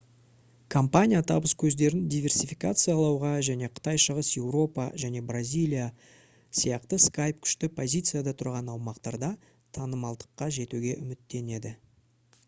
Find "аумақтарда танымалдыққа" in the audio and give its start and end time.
8.79-10.49